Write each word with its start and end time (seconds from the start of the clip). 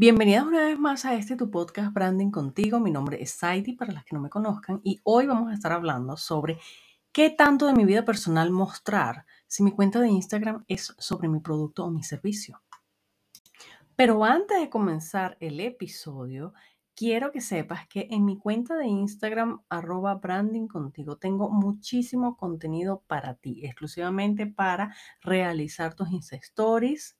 Bienvenidas 0.00 0.46
una 0.46 0.60
vez 0.60 0.78
más 0.78 1.04
a 1.04 1.14
este 1.14 1.34
tu 1.34 1.50
podcast 1.50 1.92
Branding 1.92 2.30
contigo. 2.30 2.78
Mi 2.78 2.92
nombre 2.92 3.20
es 3.20 3.32
Saidi 3.32 3.72
para 3.72 3.92
las 3.92 4.04
que 4.04 4.14
no 4.14 4.20
me 4.20 4.30
conozcan 4.30 4.80
y 4.84 5.00
hoy 5.02 5.26
vamos 5.26 5.50
a 5.50 5.54
estar 5.54 5.72
hablando 5.72 6.16
sobre 6.16 6.60
qué 7.10 7.30
tanto 7.30 7.66
de 7.66 7.72
mi 7.72 7.84
vida 7.84 8.04
personal 8.04 8.52
mostrar 8.52 9.26
si 9.48 9.64
mi 9.64 9.72
cuenta 9.72 9.98
de 9.98 10.06
Instagram 10.06 10.64
es 10.68 10.94
sobre 10.98 11.26
mi 11.26 11.40
producto 11.40 11.84
o 11.84 11.90
mi 11.90 12.04
servicio. 12.04 12.62
Pero 13.96 14.24
antes 14.24 14.60
de 14.60 14.70
comenzar 14.70 15.36
el 15.40 15.58
episodio, 15.58 16.54
quiero 16.94 17.32
que 17.32 17.40
sepas 17.40 17.88
que 17.88 18.06
en 18.12 18.24
mi 18.24 18.38
cuenta 18.38 18.76
de 18.76 18.86
Instagram, 18.86 19.62
arroba 19.68 20.14
branding 20.14 20.68
contigo, 20.68 21.16
tengo 21.16 21.50
muchísimo 21.50 22.36
contenido 22.36 23.02
para 23.08 23.34
ti, 23.34 23.66
exclusivamente 23.66 24.46
para 24.46 24.94
realizar 25.22 25.94
tus 25.94 26.12
Insta 26.12 26.36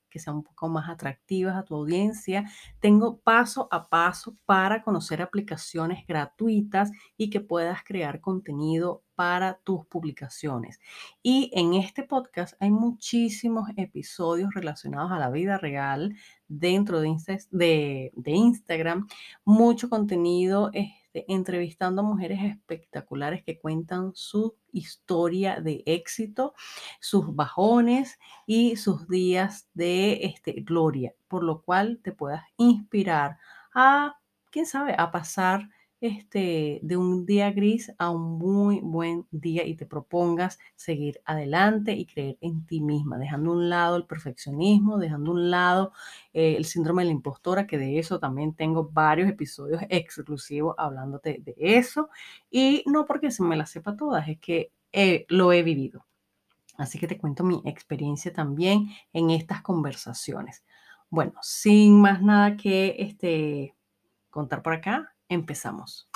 que 0.09 0.19
sean 0.19 0.37
un 0.37 0.43
poco 0.43 0.69
más 0.69 0.89
atractivas 0.89 1.57
a 1.57 1.65
tu 1.65 1.75
audiencia. 1.75 2.51
Tengo 2.81 3.19
paso 3.19 3.69
a 3.71 3.89
paso 3.89 4.37
para 4.47 4.83
conocer 4.83 5.23
aplicaciones 5.23 6.07
gratuitas 6.07 6.91
y 7.17 7.31
que 7.31 7.41
puedas 7.41 7.83
crear 7.85 8.21
contenido 8.21 9.03
para 9.15 9.59
tus 9.65 9.85
publicaciones. 9.87 10.79
Y 11.23 11.51
en 11.53 11.75
este 11.75 12.05
podcast 12.05 12.55
hay 12.61 12.71
muchísimos 12.71 13.69
episodios 13.77 14.55
relacionados 14.55 15.11
a 15.11 15.19
la 15.19 15.29
vida 15.29 15.59
real 15.59 16.15
dentro 16.47 17.01
de, 17.01 18.13
Instagram, 18.25 19.09
mucho 19.45 19.91
contenido 19.91 20.71
este, 20.73 20.98
entrevistando 21.13 22.03
a 22.03 22.05
mujeres 22.05 22.41
espectaculares 22.43 23.43
que 23.43 23.59
cuentan 23.59 24.13
su 24.15 24.57
historia 24.73 25.61
de 25.61 25.83
éxito, 25.87 26.55
sus 27.01 27.35
bajones 27.35 28.19
y 28.47 28.77
sus 28.77 29.09
días 29.09 29.69
de 29.75 30.25
este, 30.25 30.53
gloria, 30.53 31.15
por 31.29 31.43
lo 31.43 31.63
cual 31.63 32.01
te 32.03 32.13
puedas 32.13 32.45
inspirar 32.57 33.39
a, 33.75 34.19
quién 34.51 34.67
sabe, 34.67 34.95
a 34.97 35.11
pasar 35.11 35.69
este, 36.01 36.81
de 36.83 36.97
un 36.97 37.27
día 37.27 37.51
gris 37.51 37.93
a 37.99 38.11
un 38.11 38.39
muy 38.39 38.81
buen 38.81 39.27
día 39.31 39.67
y 39.67 39.75
te 39.75 39.87
propongas 39.87 40.59
seguir 40.77 41.21
adelante 41.25 41.93
y 41.93 42.07
creer 42.07 42.39
en 42.41 42.65
ti 42.67 42.81
misma, 42.81 43.19
dejando 43.19 43.53
un 43.53 43.69
lado 43.69 43.97
el 43.97 44.07
perfeccionismo, 44.07 44.99
dejando 44.99 45.33
un 45.33 45.51
lado 45.51 45.93
eh, 46.33 46.55
el 46.57 46.65
síndrome 46.65 47.03
de 47.03 47.07
la 47.07 47.13
impostora, 47.13 47.67
que 47.67 47.79
de 47.79 47.99
eso 47.99 48.19
también 48.21 48.55
tengo 48.55 48.89
varios 48.91 49.29
episodios 49.29 49.83
exclusivos 49.89 50.75
hablándote 50.79 51.43
de 51.45 51.55
eso. 51.59 52.09
Y 52.51 52.85
no 52.87 53.05
porque 53.05 53.31
se 53.31 53.43
me 53.43 53.57
las 53.57 53.71
sepa 53.71 53.97
todas, 53.97 54.29
es 54.29 54.39
que 54.39 54.73
eh, 54.93 55.27
lo 55.29 55.53
he 55.53 55.63
vivido. 55.63 56.07
Así 56.77 56.99
que 56.99 57.09
te 57.09 57.19
cuento 57.19 57.43
mi 57.43 57.61
experiencia 57.65 58.33
también 58.33 58.89
en 59.13 59.31
estas 59.31 59.63
conversaciones. 59.63 60.63
Bueno, 61.11 61.33
sin 61.43 62.01
más 62.01 62.23
nada 62.23 62.57
que 62.57 62.95
este, 62.99 63.75
contar 64.31 64.63
por 64.63 64.75
acá, 64.75 65.15
Empezamos. 65.29 66.09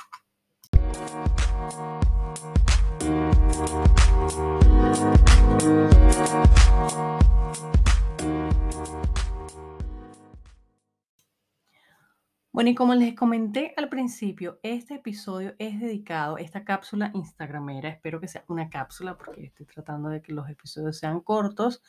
Bueno, 12.53 12.71
y 12.71 12.75
como 12.75 12.95
les 12.95 13.15
comenté 13.15 13.75
al 13.77 13.89
principio, 13.89 14.61
este 14.63 14.95
episodio 14.95 15.55
es 15.59 15.81
dedicado, 15.81 16.39
esta 16.39 16.65
cápsula 16.65 17.11
instagramera, 17.15 17.89
espero 17.89 18.21
que 18.21 18.29
sea 18.29 18.45
una 18.49 18.71
cápsula 18.71 19.17
porque 19.19 19.45
estoy 19.45 19.67
tratando 19.67 20.11
de 20.11 20.23
que 20.23 20.33
los 20.33 20.49
episodios 20.49 20.99
sean 20.99 21.21
cortos, 21.21 21.83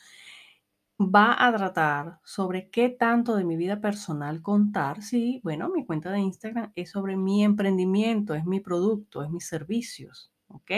va 1.00 1.36
a 1.46 1.52
tratar 1.56 2.20
sobre 2.24 2.70
qué 2.70 2.90
tanto 2.90 3.36
de 3.36 3.44
mi 3.44 3.58
vida 3.58 3.82
personal 3.82 4.42
contar. 4.42 5.02
Sí, 5.02 5.42
bueno, 5.44 5.70
mi 5.70 5.86
cuenta 5.86 6.12
de 6.12 6.20
Instagram 6.20 6.72
es 6.76 6.92
sobre 6.92 7.18
mi 7.18 7.44
emprendimiento, 7.44 8.36
es 8.36 8.46
mi 8.46 8.60
producto, 8.60 9.24
es 9.24 9.30
mis 9.30 9.48
servicios. 9.48 10.32
¿Ok? 10.48 10.72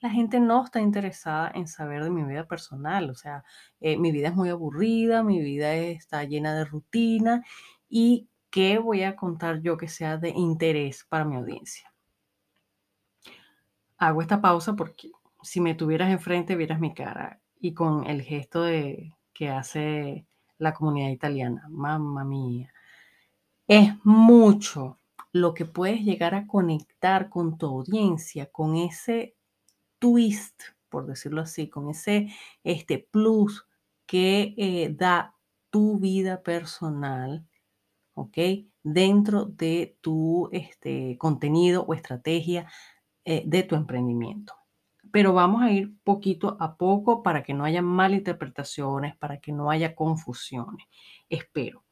La 0.00 0.10
gente 0.10 0.40
no 0.40 0.64
está 0.64 0.80
interesada 0.80 1.52
en 1.54 1.68
saber 1.68 2.02
de 2.02 2.10
mi 2.10 2.24
vida 2.24 2.48
personal, 2.48 3.10
o 3.10 3.14
sea, 3.14 3.44
eh, 3.80 3.96
mi 3.96 4.10
vida 4.10 4.28
es 4.28 4.34
muy 4.34 4.48
aburrida, 4.48 5.22
mi 5.22 5.40
vida 5.40 5.72
está 5.74 6.24
llena 6.24 6.52
de 6.54 6.64
rutina 6.64 7.44
y 7.88 8.28
qué 8.50 8.78
voy 8.78 9.04
a 9.04 9.14
contar 9.14 9.60
yo 9.62 9.76
que 9.76 9.88
sea 9.88 10.16
de 10.16 10.30
interés 10.30 11.04
para 11.08 11.24
mi 11.24 11.36
audiencia. 11.36 11.92
Hago 13.98 14.20
esta 14.20 14.40
pausa 14.40 14.74
porque 14.74 15.12
si 15.42 15.60
me 15.60 15.74
tuvieras 15.74 16.10
enfrente 16.10 16.56
vieras 16.56 16.80
mi 16.80 16.92
cara 16.92 17.40
y 17.60 17.74
con 17.74 18.06
el 18.06 18.22
gesto 18.22 18.62
de 18.62 19.12
que 19.40 19.48
hace 19.48 20.26
la 20.58 20.74
comunidad 20.74 21.08
italiana. 21.08 21.66
Mamma 21.70 22.24
mía. 22.24 22.70
Es 23.66 23.94
mucho 24.04 24.98
lo 25.32 25.54
que 25.54 25.64
puedes 25.64 26.02
llegar 26.02 26.34
a 26.34 26.46
conectar 26.46 27.30
con 27.30 27.56
tu 27.56 27.64
audiencia, 27.64 28.50
con 28.52 28.76
ese 28.76 29.34
twist, 29.98 30.60
por 30.90 31.06
decirlo 31.06 31.40
así, 31.40 31.70
con 31.70 31.88
ese 31.88 32.28
este 32.64 32.98
plus 32.98 33.66
que 34.04 34.54
eh, 34.58 34.94
da 34.94 35.34
tu 35.70 35.98
vida 35.98 36.42
personal, 36.42 37.48
¿ok? 38.12 38.36
Dentro 38.82 39.46
de 39.46 39.96
tu 40.02 40.50
este, 40.52 41.16
contenido 41.16 41.84
o 41.84 41.94
estrategia 41.94 42.70
eh, 43.24 43.44
de 43.46 43.62
tu 43.62 43.74
emprendimiento 43.74 44.59
pero 45.12 45.32
vamos 45.32 45.62
a 45.62 45.70
ir 45.70 45.92
poquito 46.04 46.56
a 46.60 46.76
poco 46.76 47.22
para 47.22 47.42
que 47.42 47.54
no 47.54 47.64
haya 47.64 47.82
malinterpretaciones, 47.82 49.16
para 49.16 49.40
que 49.40 49.52
no 49.52 49.70
haya 49.70 49.94
confusiones. 49.94 50.86
Espero. 51.28 51.84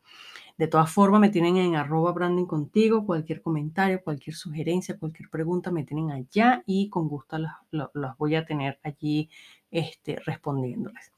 De 0.58 0.66
todas 0.66 0.90
formas, 0.90 1.20
me 1.20 1.30
tienen 1.30 1.56
en 1.56 1.76
arroba 1.76 2.10
branding 2.10 2.46
contigo, 2.46 3.06
cualquier 3.06 3.42
comentario, 3.42 4.02
cualquier 4.02 4.34
sugerencia, 4.34 4.98
cualquier 4.98 5.30
pregunta, 5.30 5.70
me 5.70 5.84
tienen 5.84 6.10
allá 6.10 6.64
y 6.66 6.88
con 6.88 7.08
gusto 7.08 7.38
las, 7.38 8.18
voy 8.18 8.34
a 8.34 8.44
tener 8.44 8.80
allí 8.82 9.30
este, 9.70 10.16
respondiéndoles. 10.26 11.12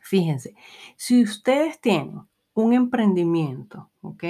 Fíjense, 0.00 0.54
si 0.94 1.24
ustedes 1.24 1.80
tienen 1.80 2.20
un 2.54 2.72
emprendimiento, 2.72 3.90
¿ok? 4.02 4.22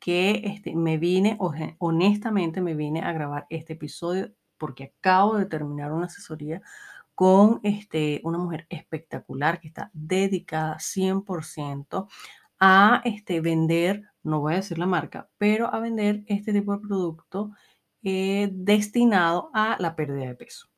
Que 0.00 0.42
este, 0.42 0.74
me 0.74 0.98
vine, 0.98 1.38
honestamente 1.78 2.60
me 2.60 2.74
vine 2.74 3.02
a 3.02 3.12
grabar 3.12 3.46
este 3.48 3.74
episodio 3.74 4.32
porque 4.62 4.94
acabo 4.96 5.38
de 5.38 5.46
terminar 5.46 5.90
una 5.90 6.06
asesoría 6.06 6.62
con 7.16 7.58
este, 7.64 8.20
una 8.22 8.38
mujer 8.38 8.64
espectacular 8.70 9.58
que 9.58 9.66
está 9.66 9.90
dedicada 9.92 10.76
100% 10.78 12.06
a 12.60 13.02
este, 13.04 13.40
vender, 13.40 14.04
no 14.22 14.38
voy 14.38 14.52
a 14.52 14.56
decir 14.58 14.78
la 14.78 14.86
marca, 14.86 15.28
pero 15.36 15.66
a 15.74 15.80
vender 15.80 16.22
este 16.28 16.52
tipo 16.52 16.70
de 16.74 16.78
producto 16.78 17.50
eh, 18.04 18.50
destinado 18.52 19.50
a 19.52 19.74
la 19.80 19.96
pérdida 19.96 20.26
de 20.26 20.36
peso. 20.36 20.68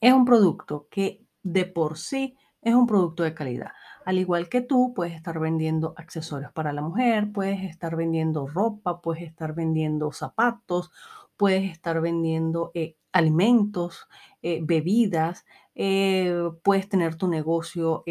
Es 0.00 0.12
un 0.12 0.24
producto 0.24 0.86
que 0.88 1.26
de 1.42 1.64
por 1.64 1.98
sí 1.98 2.36
es 2.62 2.72
un 2.72 2.86
producto 2.86 3.24
de 3.24 3.34
calidad. 3.34 3.72
Al 4.04 4.18
igual 4.18 4.48
que 4.48 4.60
tú, 4.60 4.94
puedes 4.94 5.16
estar 5.16 5.40
vendiendo 5.40 5.92
accesorios 5.96 6.52
para 6.52 6.72
la 6.72 6.82
mujer, 6.82 7.32
puedes 7.32 7.64
estar 7.64 7.96
vendiendo 7.96 8.46
ropa, 8.46 9.00
puedes 9.00 9.24
estar 9.24 9.56
vendiendo 9.56 10.12
zapatos 10.12 10.92
puedes 11.36 11.70
estar 11.70 12.00
vendiendo 12.00 12.70
eh, 12.74 12.96
alimentos, 13.12 14.08
eh, 14.42 14.60
bebidas, 14.62 15.44
eh, 15.74 16.50
puedes 16.62 16.88
tener 16.88 17.16
tu 17.16 17.28
negocio 17.28 18.04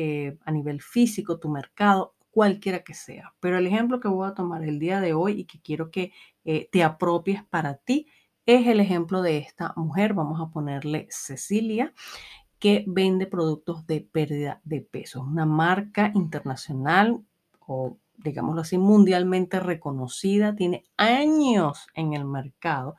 a 0.46 0.52
nivel 0.52 0.82
físico, 0.82 1.40
tu 1.40 1.50
mercado, 1.50 2.16
cualquiera 2.32 2.84
que 2.84 2.94
sea. 2.94 3.34
Pero 3.40 3.58
el 3.58 3.68
ejemplo 3.68 4.00
que 4.00 4.08
voy 4.08 4.28
a 4.28 4.34
tomar 4.34 4.64
el 4.64 4.80
día 4.80 5.02
de 5.02 5.14
hoy 5.14 5.42
y 5.42 5.46
que 5.46 5.62
quiero 5.62 5.92
que 5.92 6.12
te 6.44 6.84
apropies 6.84 7.44
para 7.44 7.76
ti 7.76 8.08
es 8.46 8.68
el 8.68 8.80
ejemplo 8.80 9.22
de 9.22 9.38
esta 9.38 9.74
mujer, 9.78 10.14
vamos 10.14 10.42
a 10.42 10.52
ponerle 10.52 11.08
Cecilia, 11.10 11.94
que 12.60 12.84
vende 12.88 13.28
productos 13.28 13.86
de 13.88 14.02
pérdida 14.02 14.62
de 14.64 14.82
peso. 14.82 15.22
Una 15.22 15.46
marca 15.46 16.12
internacional 16.16 17.24
o 17.60 17.98
digámoslo 18.18 18.62
así, 18.62 18.78
mundialmente 18.78 19.60
reconocida, 19.60 20.56
tiene 20.56 20.84
años 20.98 21.88
en 21.94 22.14
el 22.14 22.26
mercado. 22.26 22.96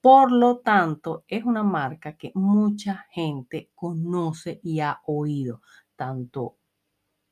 Por 0.00 0.32
lo 0.32 0.58
tanto, 0.58 1.24
es 1.28 1.44
una 1.44 1.62
marca 1.62 2.16
que 2.16 2.32
mucha 2.34 3.06
gente 3.10 3.70
conoce 3.74 4.60
y 4.62 4.80
ha 4.80 5.00
oído, 5.06 5.62
tanto 5.96 6.56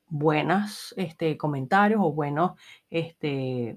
buenos 0.07 0.93
este, 0.97 1.37
comentarios 1.37 1.99
o 2.03 2.13
buenos, 2.13 2.51
este, 2.89 3.75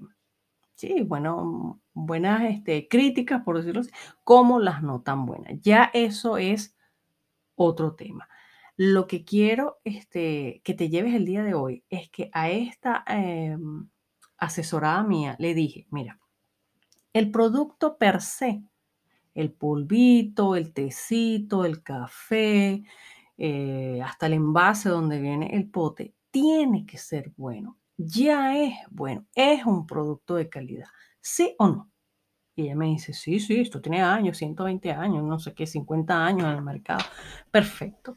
sí, 0.75 1.01
bueno, 1.03 1.81
buenas 1.93 2.43
este, 2.43 2.87
críticas, 2.87 3.43
por 3.43 3.57
decirlo 3.57 3.81
así, 3.81 3.91
como 4.23 4.59
las 4.59 4.83
no 4.83 5.01
tan 5.01 5.25
buenas. 5.25 5.59
Ya 5.61 5.89
eso 5.93 6.37
es 6.37 6.75
otro 7.55 7.95
tema. 7.95 8.29
Lo 8.77 9.07
que 9.07 9.25
quiero 9.25 9.79
este, 9.83 10.61
que 10.63 10.75
te 10.75 10.89
lleves 10.89 11.15
el 11.15 11.25
día 11.25 11.43
de 11.43 11.55
hoy 11.55 11.83
es 11.89 12.11
que 12.11 12.29
a 12.31 12.51
esta 12.51 13.03
em, 13.07 13.89
asesorada 14.37 15.03
mía 15.03 15.35
le 15.39 15.55
dije, 15.55 15.87
mira, 15.89 16.19
el 17.11 17.31
producto 17.31 17.97
per 17.97 18.21
se, 18.21 18.61
el 19.33 19.51
polvito, 19.51 20.55
el 20.55 20.73
tecito, 20.73 21.65
el 21.65 21.81
café, 21.81 22.83
eh, 23.37 23.99
hasta 24.03 24.27
el 24.27 24.33
envase 24.33 24.89
donde 24.89 25.19
viene 25.19 25.55
el 25.55 25.69
pote, 25.69 26.13
tiene 26.29 26.85
que 26.85 26.99
ser 26.99 27.31
bueno. 27.35 27.77
ya 27.97 28.55
es 28.57 28.75
bueno, 28.91 29.25
es 29.33 29.65
un 29.65 29.87
producto 29.87 30.35
de 30.35 30.49
calidad, 30.49 30.87
¿sí 31.19 31.55
o 31.57 31.67
no? 31.67 31.91
Y 32.55 32.63
ella 32.63 32.75
me 32.75 32.87
dice, 32.87 33.13
sí, 33.13 33.39
sí, 33.39 33.59
esto 33.59 33.81
tiene 33.81 34.01
años, 34.03 34.37
120 34.37 34.91
años, 34.91 35.23
no 35.23 35.39
sé 35.39 35.53
qué, 35.53 35.65
50 35.65 36.25
años 36.25 36.45
en 36.45 36.55
el 36.57 36.61
mercado. 36.63 37.03
Perfecto. 37.51 38.15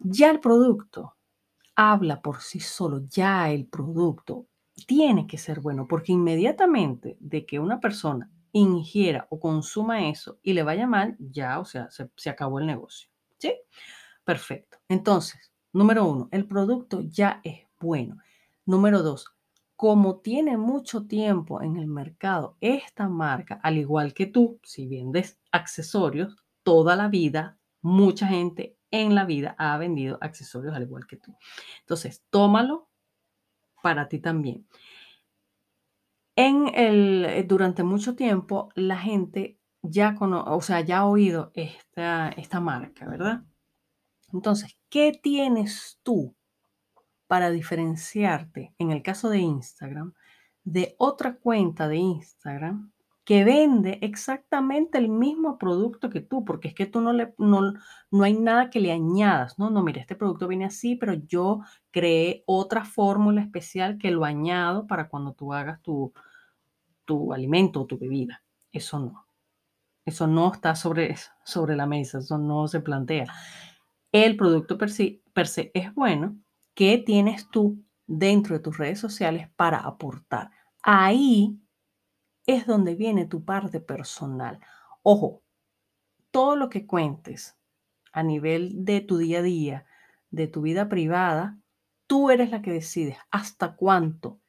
Ya 0.00 0.30
el 0.30 0.40
producto 0.40 1.16
habla 1.74 2.20
por 2.20 2.40
sí 2.40 2.60
solo, 2.60 3.02
ya 3.08 3.50
el 3.50 3.66
producto 3.66 4.46
tiene 4.86 5.26
que 5.26 5.38
ser 5.38 5.60
bueno, 5.60 5.86
porque 5.86 6.12
inmediatamente 6.12 7.16
de 7.20 7.46
que 7.46 7.58
una 7.58 7.80
persona 7.80 8.30
ingiera 8.52 9.26
o 9.30 9.38
consuma 9.38 10.08
eso 10.08 10.38
y 10.42 10.52
le 10.52 10.62
vaya 10.62 10.86
mal, 10.86 11.16
ya, 11.18 11.58
o 11.58 11.64
sea, 11.64 11.88
se, 11.90 12.30
acabó 12.30 12.58
el 12.58 12.66
negocio. 12.66 13.10
¿Sí? 13.38 13.54
Perfecto. 14.24 14.78
Entonces, 14.88 15.52
número 15.72 16.06
uno, 16.06 16.28
el 16.32 16.46
producto 16.46 17.00
ya 17.00 17.40
es 17.44 17.60
bueno. 17.80 18.18
Número 18.64 19.02
dos, 19.02 19.26
como 19.76 20.18
tiene 20.18 20.56
mucho 20.56 21.06
tiempo 21.06 21.62
en 21.62 21.76
el 21.76 21.86
mercado, 21.86 22.56
esta 22.60 23.08
marca, 23.08 23.60
al 23.62 23.78
igual 23.78 24.12
que 24.14 24.26
tú, 24.26 24.58
si 24.62 24.86
vendes 24.88 25.38
accesorios, 25.52 26.36
toda 26.62 26.96
la 26.96 27.08
vida, 27.08 27.58
mucha 27.80 28.26
gente 28.26 28.77
en 28.90 29.14
la 29.14 29.24
vida 29.24 29.54
ha 29.58 29.76
vendido 29.78 30.18
accesorios 30.20 30.74
al 30.74 30.82
igual 30.82 31.06
que 31.06 31.16
tú. 31.16 31.36
Entonces, 31.80 32.24
tómalo 32.30 32.88
para 33.82 34.08
ti 34.08 34.18
también. 34.18 34.66
En 36.36 36.68
el, 36.74 37.24
eh, 37.24 37.44
durante 37.44 37.82
mucho 37.82 38.14
tiempo, 38.14 38.70
la 38.74 38.98
gente 38.98 39.58
ya, 39.82 40.16
o 40.20 40.62
sea, 40.62 40.80
ya 40.80 40.98
ha 40.98 41.06
oído 41.06 41.50
esta, 41.54 42.28
esta 42.30 42.60
marca, 42.60 43.08
¿verdad? 43.08 43.44
Entonces, 44.32 44.78
¿qué 44.88 45.18
tienes 45.20 45.98
tú 46.02 46.36
para 47.26 47.50
diferenciarte, 47.50 48.74
en 48.78 48.90
el 48.90 49.02
caso 49.02 49.28
de 49.28 49.38
Instagram, 49.38 50.14
de 50.64 50.94
otra 50.98 51.36
cuenta 51.36 51.88
de 51.88 51.96
Instagram 51.96 52.92
que 53.28 53.44
vende 53.44 53.98
exactamente 54.00 54.96
el 54.96 55.10
mismo 55.10 55.58
producto 55.58 56.08
que 56.08 56.22
tú, 56.22 56.46
porque 56.46 56.68
es 56.68 56.74
que 56.74 56.86
tú 56.86 57.02
no 57.02 57.12
le 57.12 57.34
no, 57.36 57.74
no 58.10 58.24
hay 58.24 58.32
nada 58.32 58.70
que 58.70 58.80
le 58.80 58.90
añadas, 58.90 59.58
¿no? 59.58 59.68
No, 59.68 59.82
mira, 59.82 60.00
este 60.00 60.16
producto 60.16 60.48
viene 60.48 60.64
así, 60.64 60.96
pero 60.96 61.12
yo 61.12 61.60
creé 61.90 62.42
otra 62.46 62.86
fórmula 62.86 63.42
especial 63.42 63.98
que 63.98 64.10
lo 64.10 64.24
añado 64.24 64.86
para 64.86 65.10
cuando 65.10 65.34
tú 65.34 65.52
hagas 65.52 65.82
tu, 65.82 66.14
tu 67.04 67.34
alimento 67.34 67.82
o 67.82 67.86
tu 67.86 67.98
bebida. 67.98 68.42
Eso 68.72 68.98
no. 68.98 69.26
Eso 70.06 70.26
no 70.26 70.50
está 70.50 70.74
sobre, 70.74 71.14
sobre 71.44 71.76
la 71.76 71.84
mesa, 71.84 72.20
eso 72.20 72.38
no 72.38 72.66
se 72.66 72.80
plantea. 72.80 73.26
El 74.10 74.38
producto 74.38 74.78
per 74.78 74.88
se, 74.88 75.20
per 75.34 75.48
se 75.48 75.70
es 75.74 75.94
bueno. 75.94 76.34
¿Qué 76.72 76.96
tienes 76.96 77.50
tú 77.50 77.84
dentro 78.06 78.56
de 78.56 78.62
tus 78.62 78.78
redes 78.78 78.98
sociales 78.98 79.50
para 79.54 79.80
aportar? 79.80 80.50
Ahí 80.82 81.60
es 82.48 82.66
donde 82.66 82.94
viene 82.94 83.26
tu 83.26 83.44
parte 83.44 83.78
personal. 83.78 84.58
Ojo, 85.02 85.42
todo 86.30 86.56
lo 86.56 86.70
que 86.70 86.86
cuentes 86.86 87.58
a 88.10 88.22
nivel 88.22 88.86
de 88.86 89.02
tu 89.02 89.18
día 89.18 89.40
a 89.40 89.42
día, 89.42 89.86
de 90.30 90.48
tu 90.48 90.62
vida 90.62 90.88
privada, 90.88 91.58
tú 92.06 92.30
eres 92.30 92.50
la 92.50 92.62
que 92.62 92.72
decides 92.72 93.18
hasta 93.30 93.76
cuánto, 93.76 94.40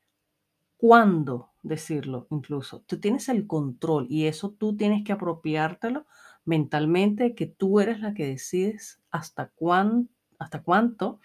cuándo 0.77 1.51
decirlo 1.61 2.25
incluso. 2.31 2.83
Tú 2.87 3.01
tienes 3.01 3.27
el 3.27 3.45
control 3.47 4.07
y 4.09 4.27
eso 4.27 4.51
tú 4.51 4.77
tienes 4.77 5.03
que 5.03 5.11
apropiártelo 5.11 6.05
mentalmente, 6.45 7.35
que 7.35 7.47
tú 7.47 7.81
eres 7.81 7.99
la 7.99 8.13
que 8.13 8.27
decides 8.27 9.01
hasta, 9.11 9.49
cuán, 9.49 10.07
hasta 10.37 10.63
cuánto 10.63 11.19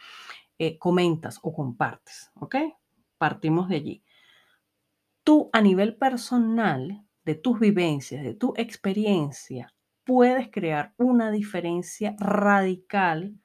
eh, 0.59 0.77
comentas 0.79 1.39
o 1.41 1.55
compartes, 1.55 2.33
¿ok? 2.35 2.57
Partimos 3.17 3.69
de 3.69 3.77
allí 3.77 4.05
tú 5.25 5.51
a 5.53 5.61
nivel 5.61 5.97
personal, 5.97 7.05
de 7.25 7.35
tus 7.35 7.59
vivencias, 7.59 8.23
de 8.23 8.35
tu 8.35 8.53
experiencia, 8.57 9.73
puedes 10.05 10.51
crear 10.51 10.93
una 10.99 11.31
diferencia 11.31 12.15
radical 12.19 13.41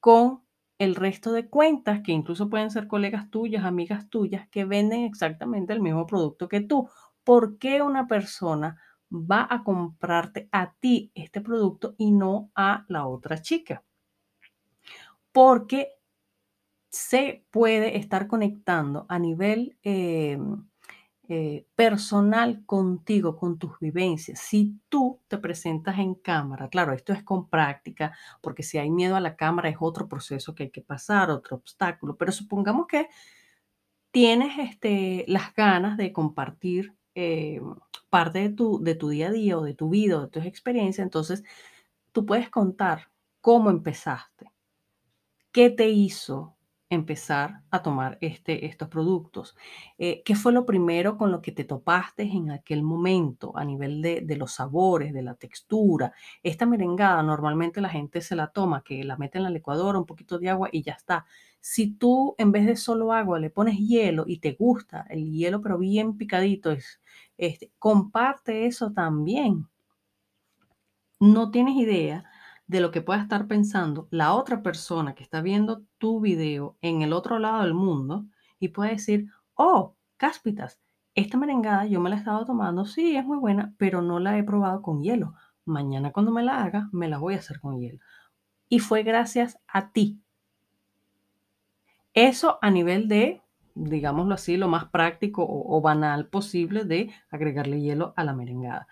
con 0.00 0.42
el 0.78 0.94
resto 0.94 1.32
de 1.32 1.48
cuentas, 1.48 2.00
que 2.02 2.12
incluso 2.12 2.48
pueden 2.48 2.70
ser 2.70 2.86
colegas 2.86 3.30
tuyas, 3.30 3.64
amigas 3.64 4.08
tuyas, 4.08 4.48
que 4.48 4.64
venden 4.64 5.02
exactamente 5.02 5.72
el 5.72 5.80
mismo 5.80 6.06
producto 6.06 6.48
que 6.48 6.60
tú. 6.60 6.88
¿Por 7.24 7.58
qué 7.58 7.82
una 7.82 8.06
persona 8.06 8.80
va 9.10 9.46
a 9.50 9.62
comprarte 9.64 10.48
a 10.52 10.74
ti 10.80 11.10
este 11.14 11.40
producto 11.40 11.94
y 11.98 12.12
no 12.12 12.50
a 12.54 12.86
la 12.88 13.06
otra 13.06 13.42
chica? 13.42 13.84
Porque 15.32 15.88
se 16.90 17.44
puede 17.50 17.98
estar 17.98 18.28
conectando 18.28 19.04
a 19.08 19.18
nivel 19.18 19.76
eh, 19.82 20.38
eh, 21.30 21.66
personal 21.74 22.64
contigo, 22.64 23.36
con 23.36 23.58
tus 23.58 23.78
vivencias. 23.80 24.38
Si 24.38 24.80
tú 24.88 25.20
te 25.28 25.36
presentas 25.36 25.98
en 25.98 26.14
cámara, 26.14 26.68
claro, 26.68 26.94
esto 26.94 27.12
es 27.12 27.22
con 27.22 27.48
práctica, 27.50 28.16
porque 28.40 28.62
si 28.62 28.78
hay 28.78 28.90
miedo 28.90 29.14
a 29.14 29.20
la 29.20 29.36
cámara 29.36 29.68
es 29.68 29.76
otro 29.78 30.08
proceso 30.08 30.54
que 30.54 30.64
hay 30.64 30.70
que 30.70 30.80
pasar, 30.80 31.30
otro 31.30 31.56
obstáculo, 31.56 32.16
pero 32.16 32.32
supongamos 32.32 32.86
que 32.86 33.08
tienes 34.10 34.58
este, 34.58 35.24
las 35.28 35.54
ganas 35.54 35.96
de 35.98 36.12
compartir 36.12 36.94
eh, 37.14 37.60
parte 38.08 38.38
de 38.40 38.48
tu, 38.50 38.82
de 38.82 38.94
tu 38.94 39.10
día 39.10 39.28
a 39.28 39.32
día 39.32 39.58
o 39.58 39.62
de 39.62 39.74
tu 39.74 39.90
vida 39.90 40.20
de 40.20 40.28
tus 40.28 40.46
experiencias, 40.46 41.04
entonces 41.04 41.44
tú 42.12 42.24
puedes 42.24 42.48
contar 42.48 43.10
cómo 43.42 43.70
empezaste, 43.70 44.50
qué 45.52 45.68
te 45.68 45.88
hizo 45.90 46.57
empezar 46.90 47.62
a 47.70 47.82
tomar 47.82 48.16
este, 48.20 48.66
estos 48.66 48.88
productos. 48.88 49.56
Eh, 49.98 50.22
¿Qué 50.24 50.34
fue 50.34 50.52
lo 50.52 50.64
primero 50.64 51.18
con 51.18 51.30
lo 51.30 51.42
que 51.42 51.52
te 51.52 51.64
topaste 51.64 52.22
en 52.22 52.50
aquel 52.50 52.82
momento 52.82 53.56
a 53.56 53.64
nivel 53.64 54.00
de, 54.00 54.22
de, 54.22 54.36
los 54.36 54.52
sabores, 54.52 55.12
de 55.12 55.22
la 55.22 55.34
textura? 55.34 56.12
Esta 56.42 56.66
merengada 56.66 57.22
normalmente 57.22 57.80
la 57.80 57.90
gente 57.90 58.20
se 58.20 58.36
la 58.36 58.48
toma, 58.48 58.82
que 58.82 59.04
la 59.04 59.16
mete 59.16 59.38
en 59.38 59.44
la 59.44 59.50
licuadora, 59.50 59.98
un 59.98 60.06
poquito 60.06 60.38
de 60.38 60.48
agua 60.48 60.68
y 60.72 60.82
ya 60.82 60.92
está. 60.92 61.26
Si 61.60 61.90
tú 61.90 62.34
en 62.38 62.52
vez 62.52 62.66
de 62.66 62.76
solo 62.76 63.12
agua 63.12 63.38
le 63.38 63.50
pones 63.50 63.78
hielo 63.78 64.24
y 64.26 64.38
te 64.38 64.52
gusta 64.52 65.06
el 65.10 65.30
hielo 65.30 65.60
pero 65.60 65.78
bien 65.78 66.16
picadito, 66.16 66.70
es, 66.70 67.00
este, 67.36 67.70
comparte 67.78 68.66
eso 68.66 68.92
también. 68.92 69.68
No 71.20 71.50
tienes 71.50 71.76
idea 71.76 72.24
de 72.68 72.80
lo 72.80 72.90
que 72.90 73.00
pueda 73.00 73.20
estar 73.20 73.48
pensando 73.48 74.06
la 74.10 74.34
otra 74.34 74.62
persona 74.62 75.14
que 75.14 75.24
está 75.24 75.40
viendo 75.40 75.82
tu 75.96 76.20
video 76.20 76.76
en 76.82 77.02
el 77.02 77.12
otro 77.12 77.38
lado 77.38 77.62
del 77.62 77.74
mundo 77.74 78.26
y 78.60 78.68
puede 78.68 78.92
decir, 78.92 79.30
oh, 79.54 79.96
cáspitas, 80.18 80.78
esta 81.14 81.38
merengada 81.38 81.86
yo 81.86 81.98
me 82.00 82.10
la 82.10 82.16
he 82.16 82.18
estado 82.18 82.44
tomando, 82.44 82.84
sí, 82.84 83.16
es 83.16 83.24
muy 83.24 83.38
buena, 83.38 83.74
pero 83.78 84.02
no 84.02 84.20
la 84.20 84.38
he 84.38 84.44
probado 84.44 84.82
con 84.82 85.02
hielo. 85.02 85.34
Mañana 85.64 86.12
cuando 86.12 86.30
me 86.30 86.42
la 86.42 86.62
haga, 86.62 86.90
me 86.92 87.08
la 87.08 87.18
voy 87.18 87.34
a 87.34 87.38
hacer 87.38 87.58
con 87.58 87.80
hielo. 87.80 88.00
Y 88.68 88.80
fue 88.80 89.02
gracias 89.02 89.58
a 89.66 89.90
ti. 89.90 90.20
Eso 92.12 92.58
a 92.60 92.70
nivel 92.70 93.08
de, 93.08 93.40
digámoslo 93.74 94.34
así, 94.34 94.58
lo 94.58 94.68
más 94.68 94.86
práctico 94.90 95.42
o, 95.42 95.76
o 95.76 95.80
banal 95.80 96.26
posible 96.26 96.84
de 96.84 97.12
agregarle 97.30 97.80
hielo 97.80 98.12
a 98.16 98.24
la 98.24 98.34
merengada. 98.34 98.86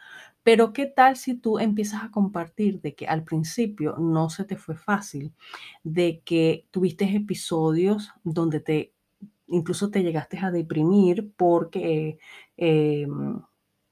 Pero 0.46 0.72
¿qué 0.72 0.86
tal 0.86 1.16
si 1.16 1.34
tú 1.34 1.58
empiezas 1.58 2.04
a 2.04 2.12
compartir 2.12 2.80
de 2.80 2.94
que 2.94 3.08
al 3.08 3.24
principio 3.24 3.96
no 3.98 4.30
se 4.30 4.44
te 4.44 4.54
fue 4.56 4.76
fácil, 4.76 5.34
de 5.82 6.22
que 6.24 6.68
tuviste 6.70 7.04
episodios 7.16 8.12
donde 8.22 8.60
te 8.60 8.92
incluso 9.48 9.90
te 9.90 10.04
llegaste 10.04 10.38
a 10.38 10.52
deprimir 10.52 11.32
porque, 11.36 12.20
eh, 12.56 13.08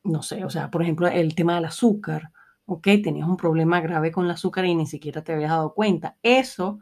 no 0.04 0.22
sé, 0.22 0.44
o 0.44 0.50
sea, 0.50 0.70
por 0.70 0.82
ejemplo, 0.82 1.08
el 1.08 1.34
tema 1.34 1.56
del 1.56 1.64
azúcar, 1.64 2.30
¿ok? 2.66 2.84
Tenías 3.02 3.26
un 3.28 3.36
problema 3.36 3.80
grave 3.80 4.12
con 4.12 4.24
el 4.26 4.30
azúcar 4.30 4.64
y 4.66 4.76
ni 4.76 4.86
siquiera 4.86 5.24
te 5.24 5.32
habías 5.32 5.50
dado 5.50 5.74
cuenta. 5.74 6.18
Eso 6.22 6.78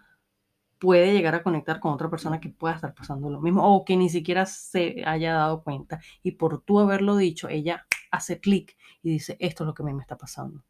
puede 0.79 1.14
llegar 1.14 1.35
a 1.35 1.43
conectar 1.43 1.81
con 1.81 1.95
otra 1.95 2.11
persona 2.11 2.41
que 2.41 2.50
pueda 2.50 2.75
estar 2.75 2.93
pasando 2.93 3.31
lo 3.31 3.41
mismo 3.41 3.75
o 3.75 3.87
que 3.87 3.97
ni 3.97 4.11
siquiera 4.11 4.45
se 4.45 5.02
haya 5.07 5.33
dado 5.33 5.62
cuenta. 5.62 5.99
Y 6.23 6.33
por 6.33 6.61
tú 6.61 6.79
haberlo 6.79 7.17
dicho, 7.17 7.49
ella 7.49 7.87
hace 8.12 8.38
clic 8.38 8.76
y 9.02 9.11
dice, 9.11 9.37
esto 9.40 9.64
es 9.64 9.66
lo 9.66 9.75
que 9.75 9.83
a 9.83 9.87
mí 9.87 9.92
me 9.92 10.02
está 10.02 10.16
pasando. 10.16 10.62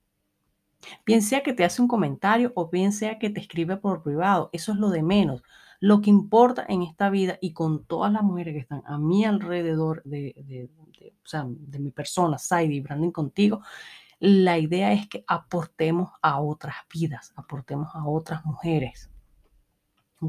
Bien 1.04 1.22
sea 1.22 1.42
que 1.42 1.52
te 1.52 1.64
hace 1.64 1.82
un 1.82 1.88
comentario 1.88 2.52
o 2.54 2.68
bien 2.68 2.92
sea 2.92 3.18
que 3.18 3.30
te 3.30 3.40
escribe 3.40 3.76
por 3.76 4.02
privado, 4.02 4.48
eso 4.52 4.72
es 4.72 4.78
lo 4.78 4.88
de 4.88 5.02
menos. 5.02 5.42
Lo 5.80 6.00
que 6.00 6.10
importa 6.10 6.64
en 6.68 6.82
esta 6.82 7.10
vida 7.10 7.38
y 7.40 7.52
con 7.52 7.84
todas 7.84 8.12
las 8.12 8.22
mujeres 8.22 8.54
que 8.54 8.60
están 8.60 8.82
a 8.86 8.98
mi 8.98 9.24
alrededor 9.24 10.02
de, 10.04 10.34
de, 10.44 10.70
o 11.24 11.28
sea, 11.28 11.44
de 11.46 11.78
mi 11.78 11.90
persona, 11.90 12.38
Saidi, 12.38 12.80
branding 12.80 13.10
contigo, 13.10 13.62
la 14.20 14.58
idea 14.58 14.92
es 14.92 15.08
que 15.08 15.24
aportemos 15.26 16.12
a 16.22 16.40
otras 16.40 16.76
vidas, 16.92 17.32
aportemos 17.34 17.88
a 17.94 18.06
otras 18.06 18.44
mujeres. 18.44 19.11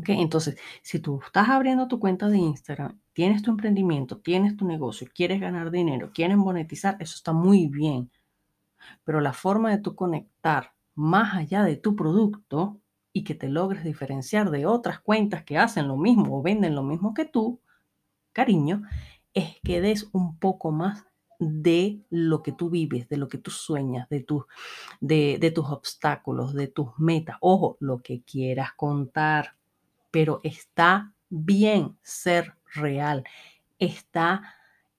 Entonces, 0.08 0.58
si 0.82 1.00
tú 1.00 1.20
estás 1.24 1.50
abriendo 1.50 1.88
tu 1.88 2.00
cuenta 2.00 2.28
de 2.28 2.38
Instagram, 2.38 3.00
tienes 3.14 3.44
tu 3.44 3.52
emprendimiento, 3.52 4.18
tienes 4.20 4.58
tu 4.58 4.66
negocio, 4.66 5.08
quieres 5.14 5.40
ganar 5.40 5.70
dinero, 5.70 6.12
quieres 6.14 6.38
monetizar, 6.38 6.98
eso 7.00 7.16
está 7.16 7.32
muy 7.32 7.68
bien. 7.68 8.12
Pero 9.04 9.22
la 9.22 9.34
forma 9.34 9.70
de 9.72 9.78
tú 9.80 9.96
conectar 9.96 10.74
más 10.96 11.36
allá 11.36 11.64
de 11.64 11.78
tu 11.78 11.96
producto 11.96 12.82
y 13.14 13.24
que 13.24 13.36
te 13.36 13.50
logres 13.50 13.84
diferenciar 13.84 14.50
de 14.50 14.66
otras 14.66 15.00
cuentas 15.00 15.44
que 15.44 15.58
hacen 15.58 15.88
lo 15.88 15.98
mismo 15.98 16.40
o 16.40 16.42
venden 16.42 16.76
lo 16.76 16.84
mismo 16.84 17.14
que 17.14 17.26
tú, 17.26 17.62
cariño, 18.34 18.84
es 19.34 19.58
que 19.64 19.82
des 19.82 20.10
un 20.14 20.40
poco 20.40 20.72
más 20.72 21.06
de 21.40 22.02
lo 22.10 22.42
que 22.42 22.52
tú 22.52 22.70
vives, 22.70 23.10
de 23.10 23.18
lo 23.18 23.28
que 23.28 23.38
tú 23.38 23.52
sueñas, 23.52 24.10
de, 24.10 24.26
de, 25.02 25.38
de 25.40 25.52
tus 25.52 25.70
obstáculos, 25.70 26.54
de 26.54 26.68
tus 26.68 26.90
metas. 26.98 27.38
Ojo, 27.42 27.78
lo 27.80 28.02
que 28.02 28.24
quieras 28.24 28.72
contar, 28.76 29.58
pero 30.13 30.41
está 30.43 31.12
bien 31.27 31.98
ser 32.03 32.53
real, 32.75 33.24
está 33.79 34.43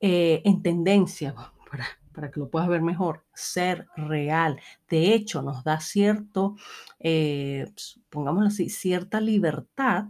eh, 0.01 0.43
en 0.45 0.61
tendencia, 0.61 1.37
para, 2.13 2.33
que 2.33 2.41
lo 2.41 2.51
puedas 2.51 2.69
ver 2.69 2.83
mejor, 2.83 3.25
ser 3.33 3.87
real. 3.97 4.61
De 4.89 5.15
hecho, 5.15 5.41
nos 5.41 5.63
da 5.63 5.79
cierto, 5.79 6.57
eh, 6.99 7.73
pongámoslo 8.11 8.49
así, 8.49 8.69
cierta 8.69 9.21
libertad 9.21 10.07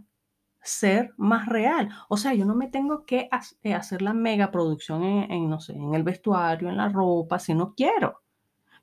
ser 0.63 1.13
más 1.17 1.45
real. 1.45 1.89
O 2.09 2.17
sea, 2.17 2.33
yo 2.33 2.45
no 2.45 2.55
me 2.55 2.67
tengo 2.67 3.05
que 3.05 3.29
eh, 3.61 3.73
hacer 3.75 4.01
la 4.01 4.13
mega 4.13 4.49
producción 4.49 5.03
en, 5.03 5.47
no 5.47 5.59
sé, 5.59 5.73
en 5.73 5.93
el 5.93 6.01
vestuario, 6.01 6.67
en 6.67 6.77
la 6.77 6.89
ropa, 6.89 7.37
si 7.37 7.53
no 7.53 7.75
quiero. 7.75 8.23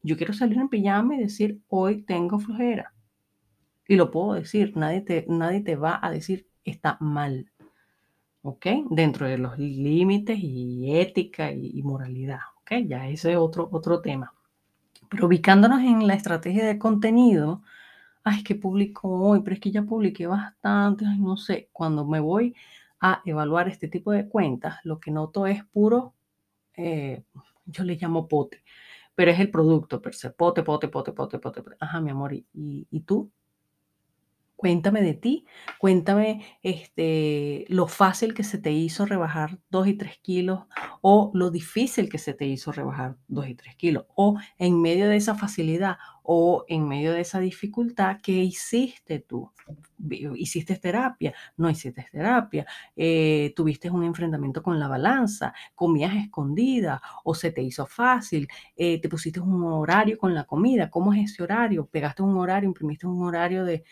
Yo 0.04 0.16
quiero 0.16 0.34
salir 0.34 0.58
en 0.58 0.68
pijama 0.68 1.16
y 1.16 1.18
decir, 1.18 1.60
hoy 1.68 2.02
tengo 2.02 2.38
flojera. 2.38 2.94
Y 3.86 3.96
lo 3.96 4.10
puedo 4.10 4.34
decir, 4.34 4.76
nadie 4.76 5.00
te, 5.00 5.26
nadie 5.28 5.60
te 5.60 5.76
va 5.76 5.98
a 6.02 6.10
decir, 6.10 6.46
está 6.64 6.96
mal. 7.00 7.50
¿Ok? 8.42 8.66
Dentro 8.90 9.26
de 9.26 9.38
los 9.38 9.58
límites 9.58 10.38
y 10.40 10.98
ética 10.98 11.52
y, 11.52 11.82
moralidad. 11.82 12.40
¿Ok? 12.60 12.72
Ya 12.86 13.08
ese 13.08 13.32
es 13.32 13.38
otro, 13.38 13.68
otro 13.72 14.00
tema. 14.00 14.34
Pero 15.10 15.26
ubicándonos 15.26 15.80
en 15.82 16.06
la 16.06 16.14
estrategia 16.14 16.64
de 16.64 16.78
contenido, 16.78 17.62
ay, 18.24 18.42
que 18.44 18.54
publico 18.54 19.08
hoy, 19.08 19.40
pero 19.42 19.54
es 19.54 19.60
que 19.60 19.70
ya 19.70 19.82
publiqué 19.82 20.26
bastante, 20.26 21.04
no 21.18 21.36
sé, 21.36 21.68
cuando 21.72 22.06
me 22.06 22.20
voy 22.20 22.54
a 23.00 23.22
evaluar 23.24 23.68
este 23.68 23.88
tipo 23.88 24.12
de 24.12 24.28
cuentas, 24.28 24.78
lo 24.84 25.00
que 25.00 25.10
noto 25.10 25.46
es 25.46 25.64
puro, 25.66 26.14
eh, 26.76 27.24
yo 27.66 27.84
le 27.84 27.96
llamo 27.96 28.28
pote, 28.28 28.62
pero 29.14 29.30
es 29.32 29.40
el 29.40 29.50
producto 29.50 30.00
per 30.00 30.14
se, 30.14 30.30
pote, 30.30 30.62
pote, 30.62 30.88
pote, 30.88 31.12
pote, 31.12 31.38
pote, 31.38 31.62
ajá, 31.80 32.00
mi 32.00 32.10
amor, 32.10 32.32
¿y, 32.32 32.44
y 32.54 33.00
tú? 33.00 33.30
Cuéntame 34.62 35.02
de 35.02 35.14
ti, 35.14 35.44
cuéntame 35.80 36.44
este, 36.62 37.64
lo 37.66 37.88
fácil 37.88 38.32
que 38.32 38.44
se 38.44 38.58
te 38.58 38.70
hizo 38.70 39.06
rebajar 39.06 39.58
2 39.70 39.88
y 39.88 39.94
3 39.94 40.18
kilos 40.18 40.66
o 41.00 41.32
lo 41.34 41.50
difícil 41.50 42.08
que 42.08 42.18
se 42.18 42.32
te 42.32 42.46
hizo 42.46 42.70
rebajar 42.70 43.16
2 43.26 43.48
y 43.48 43.56
3 43.56 43.74
kilos 43.74 44.04
o 44.14 44.38
en 44.58 44.80
medio 44.80 45.08
de 45.08 45.16
esa 45.16 45.34
facilidad 45.34 45.96
o 46.22 46.64
en 46.68 46.88
medio 46.88 47.12
de 47.12 47.20
esa 47.20 47.40
dificultad, 47.40 48.18
¿qué 48.22 48.32
hiciste 48.32 49.20
tú? 49.20 49.50
hiciste 50.34 50.76
terapia, 50.76 51.32
no 51.56 51.70
hiciste 51.70 52.06
terapia, 52.10 52.66
eh, 52.96 53.52
tuviste 53.54 53.88
un 53.90 54.02
enfrentamiento 54.04 54.62
con 54.62 54.78
la 54.80 54.88
balanza, 54.88 55.54
comías 55.74 56.14
escondida 56.16 57.00
o 57.24 57.34
se 57.34 57.52
te 57.52 57.62
hizo 57.62 57.86
fácil, 57.86 58.48
eh, 58.76 59.00
te 59.00 59.08
pusiste 59.08 59.40
un 59.40 59.62
horario 59.64 60.18
con 60.18 60.34
la 60.34 60.44
comida, 60.44 60.90
¿cómo 60.90 61.12
es 61.14 61.32
ese 61.32 61.42
horario? 61.42 61.86
Pegaste 61.86 62.22
un 62.22 62.36
horario, 62.36 62.68
imprimiste 62.68 63.06
un 63.06 63.22
horario 63.22 63.64
de, 63.64 63.84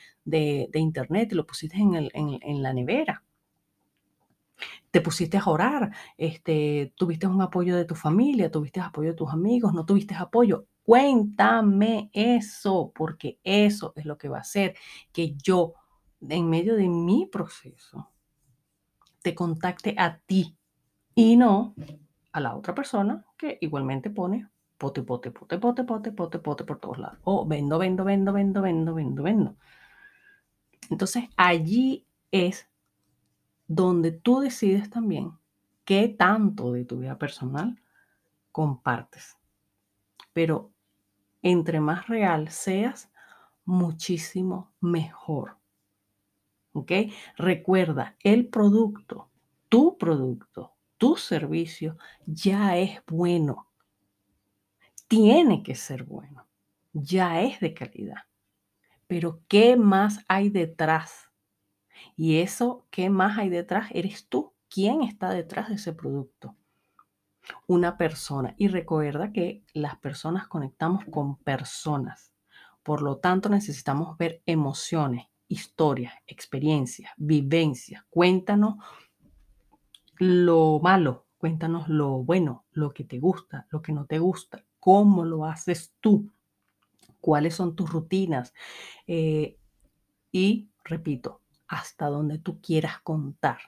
internet 0.75 1.31
y 1.33 1.35
lo 1.37 1.47
pusiste 1.47 1.77
en, 1.77 2.11
en 2.13 2.63
la 2.63 2.73
nevera 2.73 3.23
te 4.91 5.01
pusiste 5.01 5.39
a 5.39 5.45
orar, 5.47 5.93
este, 6.17 6.93
tuviste 6.97 7.27
un 7.27 7.41
apoyo 7.43 7.77
de 7.77 7.85
tu 7.85 7.95
familia, 7.95 8.51
tuviste 8.51 8.81
apoyo 8.81 9.11
de 9.11 9.17
tus 9.17 9.31
amigos, 9.31 9.73
no 9.73 9.85
tuviste 9.87 10.15
apoyo. 10.15 10.67
Cuéntame 10.83 12.11
eso, 12.13 12.93
porque 12.95 13.39
eso 13.45 13.93
es 13.97 14.05
lo 14.07 14.19
que 14.19 14.29
va 14.29 14.39
a 14.39 14.43
hacer 14.43 14.75
que 15.13 15.37
yo 15.37 15.75
en 16.29 16.51
medio 16.51 16.77
de 16.77 16.89
mi 16.89 17.27
proceso, 17.27 18.11
te 19.23 19.35
contacte 19.35 19.95
a 19.99 20.19
ti 20.19 20.57
y 21.15 21.37
no 21.37 21.75
a 22.33 22.41
la 22.41 22.57
otra 22.57 22.75
persona 22.75 23.25
que 23.37 23.59
igualmente 23.61 24.11
pone 24.11 24.49
pote, 24.81 25.03
pote, 25.03 25.31
pote, 25.31 25.59
pote, 25.59 25.85
pote, 25.85 26.13
pote, 26.13 26.39
pote 26.39 26.65
por 26.65 26.79
todos 26.79 26.99
lados. 26.99 27.19
O 27.25 27.47
vendo, 27.47 27.79
vendo, 27.79 28.03
vendo, 28.03 28.33
vendo, 28.33 28.63
vendo, 28.63 28.95
vendo, 28.95 29.23
vendo. 29.23 29.57
Entonces 30.89 31.25
allí 31.37 32.07
es 32.31 32.67
donde 33.67 34.11
tú 34.11 34.41
decides 34.41 34.89
también 34.89 35.33
qué 35.85 36.09
tanto 36.09 36.73
de 36.73 36.87
tu 36.87 36.99
vida 36.99 37.19
personal 37.19 37.79
compartes. 38.53 39.37
Pero 40.41 40.73
entre 41.43 41.81
más 41.81 42.07
real 42.07 42.49
seas, 42.49 43.13
muchísimo 43.67 44.73
mejor. 44.81 45.59
¿Ok? 46.73 46.93
Recuerda, 47.37 48.17
el 48.21 48.49
producto, 48.49 49.29
tu 49.69 49.99
producto, 49.99 50.73
tu 50.97 51.19
servicio 51.19 51.99
ya 52.25 52.79
es 52.79 53.03
bueno. 53.07 53.69
Tiene 55.09 55.63
que 55.63 55.75
ser 55.75 56.05
bueno. 56.05 56.49
Ya 56.95 57.43
es 57.43 57.61
de 57.61 57.75
calidad. 57.75 58.23
Pero 59.07 59.43
¿qué 59.47 59.77
más 59.77 60.25
hay 60.27 60.49
detrás? 60.49 61.31
Y 62.17 62.39
eso, 62.39 62.87
¿qué 62.91 63.11
más 63.11 63.37
hay 63.37 63.51
detrás? 63.51 63.91
Eres 63.93 64.27
tú. 64.27 64.55
¿Quién 64.71 65.03
está 65.03 65.35
detrás 65.35 65.69
de 65.69 65.75
ese 65.75 65.93
producto? 65.93 66.57
Una 67.67 67.97
persona. 67.97 68.55
Y 68.57 68.69
recuerda 68.69 69.33
que 69.33 69.63
las 69.73 69.97
personas 69.99 70.49
conectamos 70.49 71.05
con 71.11 71.37
personas. 71.37 72.33
Por 72.83 73.03
lo 73.03 73.19
tanto, 73.19 73.49
necesitamos 73.49 74.17
ver 74.19 74.43
emociones, 74.47 75.27
historias, 75.49 76.15
experiencias, 76.27 77.13
vivencias. 77.17 78.05
Cuéntanos 78.09 78.77
lo 80.19 80.81
malo, 80.83 81.27
cuéntanos 81.39 81.89
lo 81.89 82.23
bueno, 82.23 82.65
lo 82.73 82.93
que 82.93 83.05
te 83.05 83.19
gusta, 83.19 83.67
lo 83.71 83.83
que 83.83 83.93
no 83.93 84.07
te 84.07 84.19
gusta, 84.19 84.65
cómo 84.79 85.25
lo 85.25 85.47
haces 85.47 85.95
tú, 86.01 86.31
cuáles 87.21 87.55
son 87.55 87.75
tus 87.75 87.91
rutinas. 87.91 88.55
Eh, 89.07 89.59
y, 90.33 90.69
repito, 90.85 91.43
hasta 91.69 92.07
donde 92.07 92.39
tú 92.39 92.61
quieras 92.61 93.01
contar. 93.03 93.59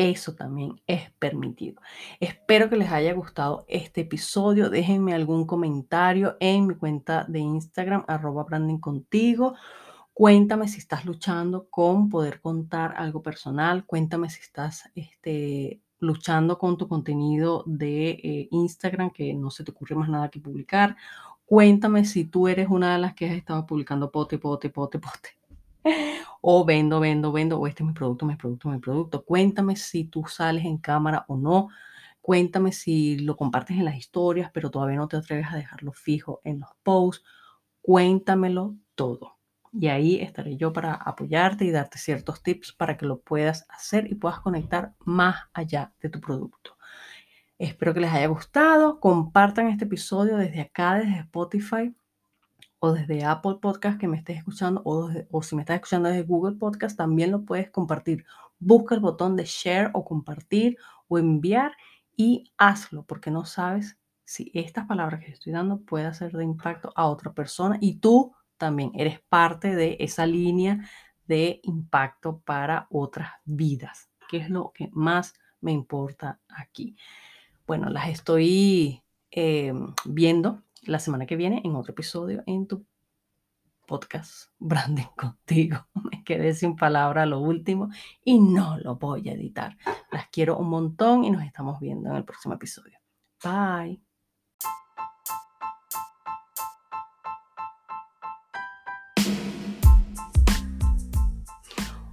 Eso 0.00 0.34
también 0.34 0.80
es 0.86 1.10
permitido. 1.18 1.82
Espero 2.20 2.70
que 2.70 2.76
les 2.76 2.92
haya 2.92 3.12
gustado 3.14 3.64
este 3.68 4.02
episodio. 4.02 4.70
Déjenme 4.70 5.12
algún 5.12 5.44
comentario 5.44 6.36
en 6.38 6.68
mi 6.68 6.74
cuenta 6.76 7.24
de 7.28 7.40
Instagram, 7.40 8.04
arroba 8.06 8.44
branding 8.44 8.78
contigo 8.78 9.54
Cuéntame 10.18 10.66
si 10.66 10.78
estás 10.78 11.04
luchando 11.04 11.68
con 11.70 12.08
poder 12.08 12.40
contar 12.40 12.94
algo 12.96 13.22
personal. 13.22 13.86
Cuéntame 13.86 14.28
si 14.28 14.40
estás 14.40 14.90
este, 14.96 15.80
luchando 16.00 16.58
con 16.58 16.76
tu 16.76 16.88
contenido 16.88 17.62
de 17.66 18.10
eh, 18.10 18.48
Instagram, 18.50 19.10
que 19.10 19.32
no 19.32 19.52
se 19.52 19.62
te 19.62 19.70
ocurre 19.70 19.94
más 19.94 20.08
nada 20.08 20.28
que 20.28 20.40
publicar. 20.40 20.96
Cuéntame 21.46 22.04
si 22.04 22.24
tú 22.24 22.48
eres 22.48 22.68
una 22.68 22.94
de 22.94 22.98
las 22.98 23.14
que 23.14 23.30
has 23.30 23.36
estado 23.36 23.64
publicando 23.64 24.10
pote, 24.10 24.38
pote, 24.38 24.70
pote, 24.70 24.98
pote. 24.98 25.37
O 26.40 26.64
vendo, 26.64 27.00
vendo, 27.00 27.32
vendo, 27.32 27.58
o 27.58 27.66
este 27.66 27.82
es 27.82 27.86
mi 27.86 27.92
producto, 27.92 28.24
mi 28.26 28.36
producto, 28.36 28.68
mi 28.68 28.78
producto. 28.78 29.24
Cuéntame 29.24 29.76
si 29.76 30.04
tú 30.04 30.24
sales 30.26 30.64
en 30.64 30.78
cámara 30.78 31.24
o 31.28 31.36
no. 31.36 31.68
Cuéntame 32.20 32.72
si 32.72 33.18
lo 33.18 33.36
compartes 33.36 33.76
en 33.76 33.84
las 33.84 33.96
historias, 33.96 34.50
pero 34.52 34.70
todavía 34.70 34.96
no 34.96 35.08
te 35.08 35.16
atreves 35.16 35.46
a 35.50 35.56
dejarlo 35.56 35.92
fijo 35.92 36.40
en 36.44 36.60
los 36.60 36.70
posts. 36.82 37.24
Cuéntamelo 37.80 38.76
todo. 38.94 39.38
Y 39.72 39.88
ahí 39.88 40.20
estaré 40.20 40.56
yo 40.56 40.72
para 40.72 40.94
apoyarte 40.94 41.64
y 41.64 41.70
darte 41.70 41.98
ciertos 41.98 42.42
tips 42.42 42.72
para 42.72 42.96
que 42.96 43.06
lo 43.06 43.20
puedas 43.20 43.66
hacer 43.68 44.10
y 44.10 44.14
puedas 44.14 44.40
conectar 44.40 44.94
más 45.04 45.36
allá 45.52 45.92
de 46.00 46.08
tu 46.08 46.20
producto. 46.20 46.76
Espero 47.58 47.92
que 47.92 48.00
les 48.00 48.12
haya 48.12 48.28
gustado. 48.28 49.00
Compartan 49.00 49.68
este 49.68 49.84
episodio 49.84 50.36
desde 50.36 50.60
acá, 50.60 50.94
desde 50.94 51.20
Spotify 51.20 51.94
o 52.80 52.92
desde 52.92 53.24
Apple 53.24 53.56
Podcast 53.60 53.98
que 53.98 54.08
me 54.08 54.16
estés 54.16 54.38
escuchando 54.38 54.82
o, 54.84 55.10
o 55.30 55.42
si 55.42 55.56
me 55.56 55.62
estás 55.62 55.76
escuchando 55.76 56.08
desde 56.08 56.22
Google 56.22 56.56
Podcast, 56.56 56.96
también 56.96 57.30
lo 57.30 57.44
puedes 57.44 57.70
compartir. 57.70 58.24
Busca 58.58 58.94
el 58.94 59.00
botón 59.00 59.36
de 59.36 59.44
share 59.44 59.90
o 59.94 60.04
compartir 60.04 60.78
o 61.08 61.18
enviar 61.18 61.72
y 62.16 62.52
hazlo 62.56 63.04
porque 63.04 63.30
no 63.30 63.44
sabes 63.44 63.98
si 64.24 64.50
estas 64.52 64.86
palabras 64.86 65.24
que 65.24 65.30
estoy 65.30 65.52
dando 65.52 65.80
pueden 65.80 66.14
ser 66.14 66.32
de 66.32 66.44
impacto 66.44 66.92
a 66.94 67.06
otra 67.06 67.32
persona 67.32 67.78
y 67.80 67.94
tú 67.94 68.34
también 68.58 68.92
eres 68.94 69.20
parte 69.20 69.74
de 69.74 69.96
esa 70.00 70.26
línea 70.26 70.86
de 71.26 71.60
impacto 71.62 72.40
para 72.40 72.86
otras 72.90 73.30
vidas, 73.44 74.10
que 74.28 74.38
es 74.38 74.50
lo 74.50 74.72
que 74.74 74.90
más 74.92 75.34
me 75.60 75.72
importa 75.72 76.40
aquí. 76.48 76.96
Bueno, 77.66 77.88
las 77.88 78.08
estoy 78.08 79.02
eh, 79.30 79.72
viendo 80.04 80.62
la 80.88 80.98
semana 80.98 81.26
que 81.26 81.36
viene 81.36 81.60
en 81.64 81.76
otro 81.76 81.92
episodio 81.92 82.42
en 82.46 82.66
tu 82.66 82.84
podcast 83.86 84.50
Branding 84.58 85.08
contigo. 85.16 85.86
Me 86.10 86.24
quedé 86.24 86.54
sin 86.54 86.76
palabra 86.76 87.26
lo 87.26 87.40
último 87.40 87.90
y 88.24 88.38
no 88.40 88.78
lo 88.78 88.96
voy 88.96 89.28
a 89.28 89.32
editar. 89.32 89.76
Las 90.10 90.28
quiero 90.28 90.58
un 90.58 90.68
montón 90.68 91.24
y 91.24 91.30
nos 91.30 91.42
estamos 91.42 91.80
viendo 91.80 92.10
en 92.10 92.16
el 92.16 92.24
próximo 92.24 92.54
episodio. 92.54 92.98
Bye. 93.42 94.00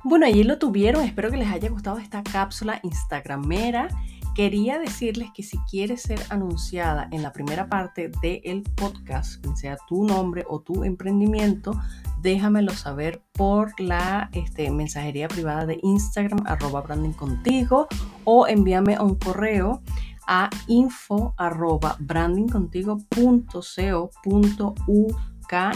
Bueno, 0.04 0.28
allí 0.28 0.44
lo 0.44 0.60
tuvieron. 0.60 1.04
Espero 1.04 1.32
que 1.32 1.38
les 1.38 1.48
haya 1.50 1.68
gustado 1.70 1.98
esta 1.98 2.22
cápsula 2.22 2.80
instagramera. 2.84 3.88
Quería 4.36 4.80
decirles 4.80 5.30
que 5.34 5.44
si 5.44 5.58
quieres 5.60 6.02
ser 6.02 6.20
anunciada 6.30 7.08
en 7.14 7.24
la 7.24 7.32
primera 7.32 7.70
parte 7.70 8.12
del 8.22 8.64
podcast, 8.64 9.42
sea 9.56 9.78
tu 9.88 10.04
nombre 10.04 10.44
o 10.50 10.60
tu 10.60 10.84
emprendimiento, 10.84 11.72
déjamelo 12.22 12.74
saber 12.74 13.24
por 13.32 13.80
la 13.80 14.30
este, 14.34 14.70
mensajería 14.72 15.30
privada 15.30 15.66
de 15.66 15.80
Instagram, 15.82 16.44
arroba 16.48 16.82
branding 16.82 17.14
contigo, 17.14 17.88
o 18.26 18.46
envíame 18.46 19.00
un 19.00 19.16
correo 19.16 19.82
a 20.28 20.50
info 20.68 21.34
arroba 21.38 21.96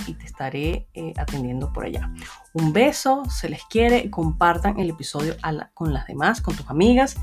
y 0.08 0.14
te 0.16 0.26
estaré 0.26 0.90
eh, 0.94 1.14
atendiendo 1.16 1.72
por 1.72 1.86
allá. 1.86 2.12
Un 2.54 2.74
beso, 2.74 3.24
se 3.30 3.48
les 3.48 3.64
quiere, 3.66 4.10
compartan 4.10 4.80
el 4.80 4.90
episodio 4.90 5.36
con 5.74 5.94
las 5.94 6.08
demás, 6.08 6.42
con 6.42 6.56
tus 6.58 6.70
amigas 6.70 7.16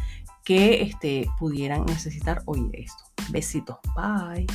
que 0.47 0.81
este, 0.83 1.27
pudieran 1.39 1.85
necesitar 1.85 2.41
oír 2.47 2.71
esto. 2.73 3.03
Besitos, 3.31 3.77
bye. 3.97 4.47